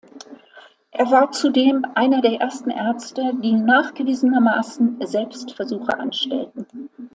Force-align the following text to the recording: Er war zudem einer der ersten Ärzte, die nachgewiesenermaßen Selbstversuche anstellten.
Er 0.89 1.11
war 1.11 1.31
zudem 1.31 1.85
einer 1.93 2.21
der 2.21 2.39
ersten 2.41 2.71
Ärzte, 2.71 3.33
die 3.43 3.51
nachgewiesenermaßen 3.53 4.97
Selbstversuche 5.05 5.99
anstellten. 5.99 6.89